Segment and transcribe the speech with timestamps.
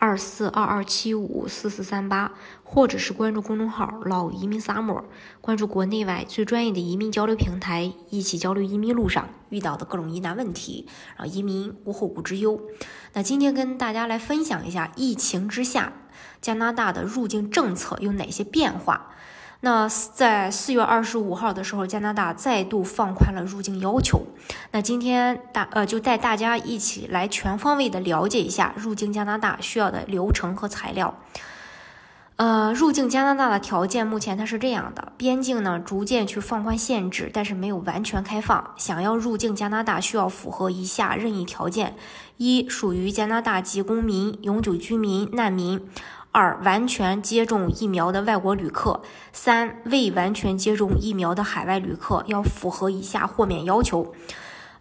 [0.00, 2.32] 二四二二七五四四三八，
[2.64, 5.04] 或者是关注公众号“老移民 Summer”，
[5.42, 10.88] 关注国内外最专业的移民交流平台，一起交流移民路上遇到的各种疑难问题，
[11.18, 12.58] 让移民无后顾之忧。
[13.12, 15.92] 那今天跟大家来分享一下疫情之下。
[16.40, 19.14] 加拿大的入境政策有哪些变化？
[19.62, 24.22] 那在四月二十五号的时候，加拿大再度放宽了入境要求。
[24.72, 31.14] 那今天大呃就带大家一起来全方位的了解一下入境加拿大需要的流程和材料。
[32.36, 38.72] 呃，入境加拿大的条件目前它是这样的：边境呢逐渐去放宽限制，但是没有完全开放。
[38.78, 41.96] 想要入境加拿大，需要符合以下任意条件：
[42.38, 45.86] 一、属于加拿大籍公民、永久居民、难民。
[46.32, 49.00] 二、完全接种疫苗的外国旅客；
[49.32, 54.14] 三、未完全接种疫苗的海外旅客要符合以下豁免要求，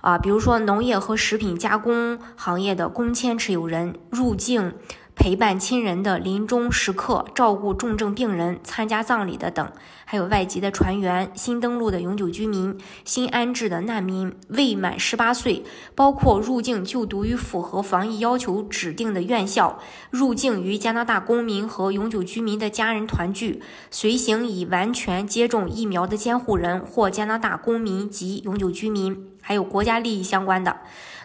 [0.02, 4.74] 啊，比如说农业和食品加工行业的工签持有人入境。
[5.20, 9.70] 陪伴亲人的临终时刻，照顾重症病人、参加葬礼的等，
[10.06, 19.78] 还有外籍的船员、新登陆的永久居民、新安置的难民、未满十八岁，包括入境就读于符合防疫要求指定的院校、
[20.10, 23.62] 入境于加拿大公民和永久居民的家人团聚、
[23.92, 30.78] 随行已完全接种疫苗的监护人或加拿大公民及永久居民，还有国家利益相关的。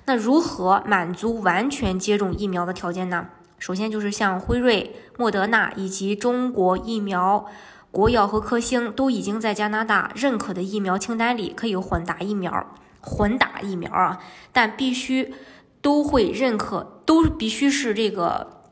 [0.07, 3.29] 那如何满足完全接种疫苗的条件呢？
[3.59, 7.47] 首先就是像辉瑞、莫德纳以及中国疫苗、
[7.91, 14.21] 国药和科兴都已经在加拿大认可的疫苗清单里可以混打疫苗，混打疫苗啊，
[14.53, 15.35] 但必须
[15.81, 18.63] 都会认可，都必须是这个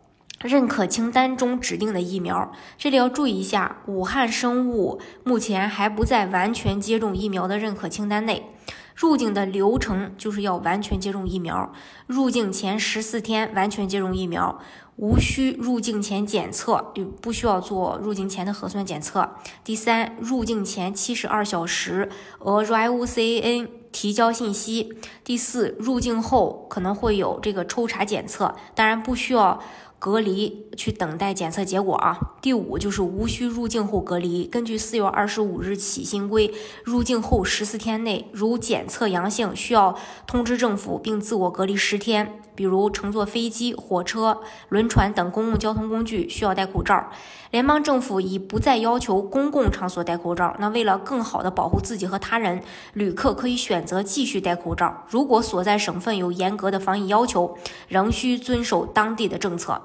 [0.40, 2.52] 认可清单中指定的疫苗。
[2.76, 8.51] 这里要注意一下，武汉生物目前还不在完全接种疫苗的认可清单内。
[8.94, 11.72] 入境的流程就是要完全接种疫苗，
[12.06, 14.60] 入境前十四天完全接种疫苗。
[14.96, 19.36] 无需入境前检测，就不需要做入境前的核酸检测。
[19.64, 22.10] 第三，入境前七十二小时
[22.40, 24.94] 额 RUCAN 提交信息。
[25.24, 29.58] 第四，入境后可能会有这个抽查检测，当然不需要。
[30.04, 32.18] 隔离去等待检测结果啊。
[32.40, 34.44] 第五就是无需入境后隔离。
[34.44, 36.52] 根据四月二十五日起新规，
[36.82, 39.96] 入境后十四天内如检测阳性，需要
[40.26, 42.40] 通知政府并自我隔离十天。
[42.54, 47.08] 比如乘坐飞机、火车、轮船等公共交通工具需要戴口罩。
[47.50, 50.54] 联邦政府已不再要求公共场所戴口罩。
[50.58, 52.60] 那为了更好的保护自己和他人，
[52.92, 55.04] 旅客可以选择继续戴口罩。
[55.08, 59.80] 如果所在省份有严格的防疫要求，仍需遵守当地的政策。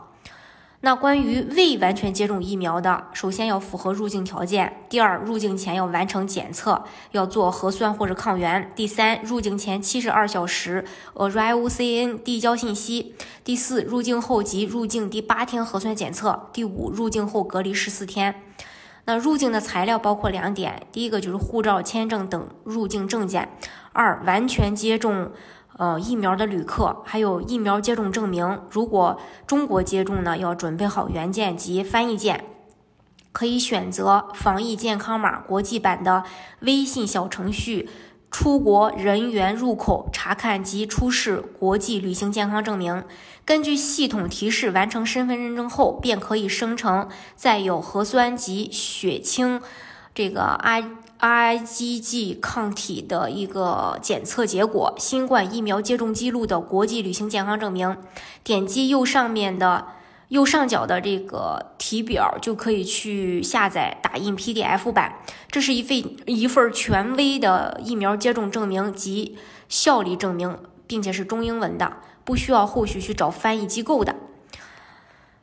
[0.82, 10.86] 那关于未完全接种疫苗的，首先要符合入境条件；第二，入境前要完成检测，要做核酸或者抗原；第三，入境前七十二小时
[11.16, 18.44] ，ArriveCN 递交信息；第四，入境后及入境第八天核酸检测；第五，入境后隔离十四天。
[19.06, 23.46] 那入境的材料包括两点：第一个就是护照、签证等入境证件；
[23.94, 25.32] 二，完全接种。
[25.78, 28.62] 呃，疫苗的旅客还有疫苗接种证明。
[28.70, 32.44] 如果中国接种呢，要准备好原件及翻译件。
[33.32, 36.24] 可以选择防疫健康码国际版的
[36.62, 37.88] 微信小程序，
[38.32, 43.04] 出国人员入口查看及出示国际旅行健康证明。
[43.46, 49.62] 根据系统提示完成身份认证后，便可以生成载有核酸及血清
[50.16, 50.90] 这个 I。
[51.20, 57.98] IgG 抗体的一个检测结果，新冠疫苗接种记录的国际旅行健康证明。
[58.44, 59.88] 点击右上面的
[60.30, 65.20] 右上角的这个题表，就可以去下载打印 PDF 版。
[65.50, 74.16] 这是一份一份权威的疫苗接种证明及效力证明，并且是中英文的，不需要后续去找翻译机构的。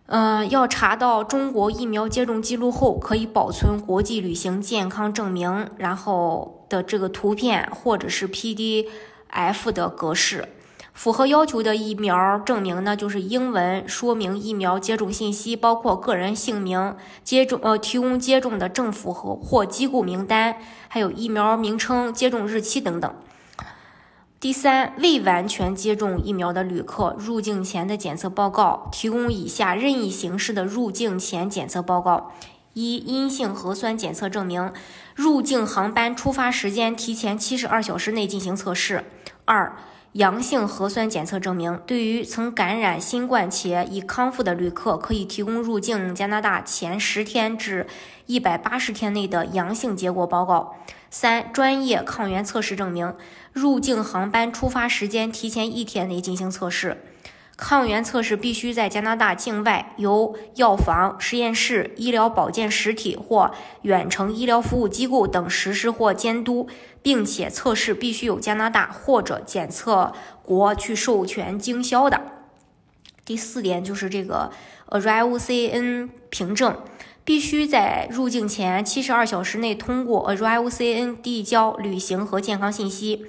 [0.07, 10.49] 嗯，要查到中国疫苗接种记录后，可以保存国际旅行健康证明，然后的这个图片或者是 PDF 的格式。
[10.93, 23.13] 符合要求的疫苗证明呢，就是英文说明疫苗接种信息，包括个人姓名、接种呃提供接种的政府和或机构名单，还有疫苗名称、接种日期等等。
[24.45, 32.31] 第三，未完全接种疫苗的旅客入境前的检测报告，提供以下任意形式的入境前检测报告：
[32.75, 34.71] 一、阴性核酸检测证明，
[35.15, 39.05] 入境航班出发时间提前七十二小时内进行测试；
[39.47, 39.75] 二、
[40.13, 41.81] 阳性核酸检测证明。
[41.87, 47.87] 对于曾感染新冠且已康复的旅客，可以提供入境加拿大前十天至
[48.27, 50.77] 一百八十天内的阳性结果报告。
[51.15, 53.15] 三、专业抗原测试证明。
[53.53, 57.05] 入境航班出发时间提前一天内进行测试。
[57.57, 63.53] 抗原测试必须在加拿大境外由药房、实验室、医疗保健实体或
[63.83, 66.67] 远程医疗服务机构等实施或监督，
[67.01, 70.13] 并且测试必须有加拿大或者检测
[70.43, 72.21] 国去授权经销的。
[73.25, 74.51] 第四点就是这个
[74.89, 76.77] ArriveCN 凭证，
[77.25, 83.27] 必须在入境前七十二小时内通过 ArriveCN 递交旅行和健康信息。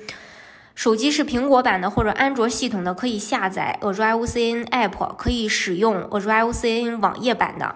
[0.75, 7.75] 手机是苹果版的或者安卓系统的，可以下载 ArriveCN App，可以使用 ArriveCN 网页版的。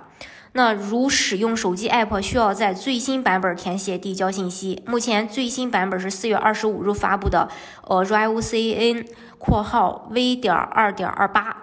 [0.51, 4.83] 那如使用手机 App，需要在最新版本填写递交信息。
[4.85, 7.47] 目前最新版本是四月二十五日发布的
[7.85, 9.05] ArriveCN（
[9.37, 11.55] 括号 V 点二点二八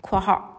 [0.00, 0.52] 括号）。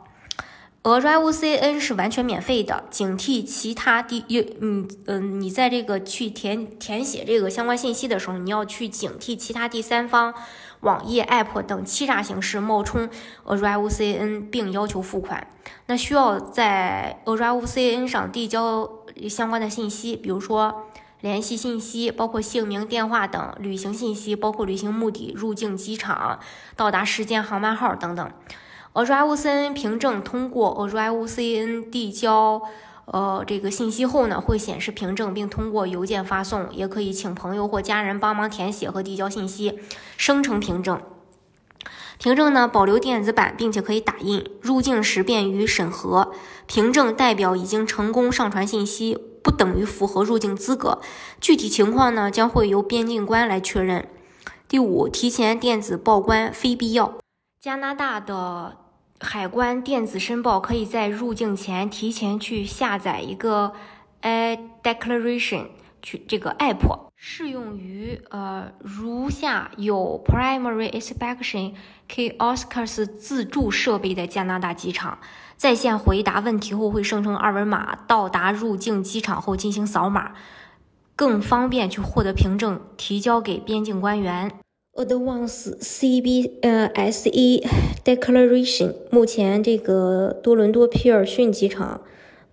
[0.88, 10.34] ArriveCN 是完全免费的，警惕其他第一，嗯嗯，你在这个去填填写这个相关信息的时候，你要去警惕其他第三方
[10.80, 13.10] 网页、App 等欺诈形式冒充
[13.44, 15.46] ArriveCN 并要求付款。
[15.88, 18.90] 那需要在 ArriveCN 上递交
[19.28, 20.86] 相关的信息，比如说
[21.20, 26.40] 联系信息，包括姓名、电话等；旅行信息包括旅行目的、入境机场、
[26.78, 28.32] 到达时间、航班号等等。
[28.98, 32.60] ArriveCN 凭证通过 ArriveCN 递交
[33.06, 36.68] 呃这个信息后呢，会显示凭证，并通过邮件发送。
[36.74, 39.78] 也可以请朋友或家人帮忙填写和递交信息，
[40.18, 41.00] 生成凭证。
[42.18, 46.32] 凭证呢保留电子版，并且可以打印，入境时便于审核。
[46.66, 51.00] 凭证代表已经成功上传信息，不等于符合入境资格。
[51.40, 54.10] 具体情况呢将会由边境官来确认。
[54.68, 57.14] 第五，提前电子报关非必要。
[57.62, 58.87] 加拿大的。
[59.20, 63.74] 海关电子申报可以在入境前提前去下载一个
[64.22, 65.68] i declaration
[66.02, 71.74] 去这个 app，适用于呃如下有 primary inspection
[72.08, 75.18] kiosks 自助设备的加拿大机场，
[75.56, 80.34] 在线回答问题后会生成二维码，到达入境机场后进行扫码，
[81.16, 84.52] 更方便去获得凭证，提交给边境官员。
[84.98, 87.64] Advance CB 呃 SE
[88.04, 92.02] Declaration，目前这个多伦多皮尔逊机场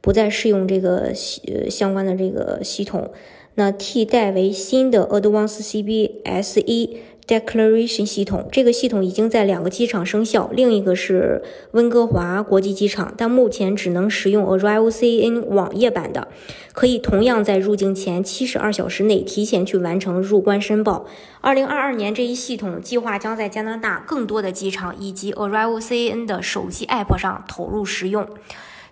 [0.02, 1.14] 不再适用这个
[1.46, 3.10] 呃相关的这个系统，
[3.54, 6.10] 那替代为新的 Advance CB
[6.42, 6.98] SE。
[7.26, 11.42] Declaration 系统，这个系统已经在两个机场生效，另一个是
[11.72, 16.28] 温哥华国际机场，但目前只能使用 ArriveCN 网页版的，
[16.74, 21.06] 可以同样在入境前七十二小时内提前去完成入关申报。
[21.40, 28.28] 二零二二年这一系统计划将在加拿大更多的机场以及 ArriveCN 的手机 App 上投入使用。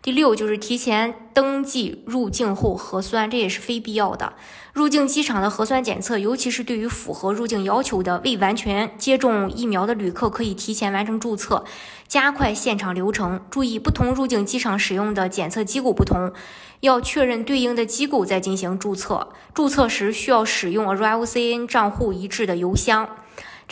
[0.02, 4.32] 第六就是提前登记入境后核酸，这也是非必要的。
[4.72, 11.64] 入境机场的核酸检测，尤其是对于符合入境要求的未完全接种疫苗的旅客，可以提前完成注册，
[12.08, 13.40] 加快现场流程。
[13.48, 16.32] 注意，不同入境机场使用的检测机构不同，
[16.80, 19.28] 要确认对应的机构再进行注册。
[19.54, 23.08] 注册时需要使用 Arrival CN 账户一致的邮箱。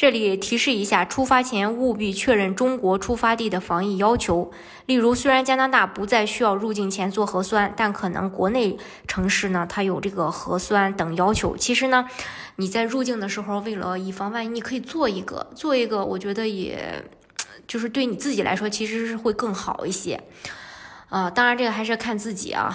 [0.00, 4.50] 这里提示一下，出发前务必确认中国出发地的防疫要求。
[4.86, 11.54] 例如，虽然加拿大不再需要入境前做核酸，但可能国内城市呢，它有这个核酸等要求。
[11.54, 12.08] 其实呢，
[12.56, 17.04] 你在入境的时候，为了以防万一，你可以做一个，做一个，我觉得也
[17.68, 20.18] 就是对你自己来说，其实是会更好一些。
[21.10, 22.74] 啊，当然这个还是要看自己啊。